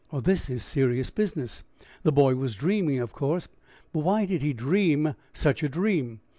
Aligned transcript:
"This 0.23 0.49
is 0.49 0.63
serious 0.63 1.11
business. 1.11 1.63
The 2.01 2.11
boy 2.11 2.33
was 2.33 2.55
dreaming, 2.55 2.97
of 2.97 3.13
course; 3.13 3.47
but 3.93 3.99
why 3.99 4.25
did 4.25 4.41
he 4.41 4.51
dream 4.51 5.13
such 5.31 5.61
a 5.61 5.69
dream? 5.69 6.21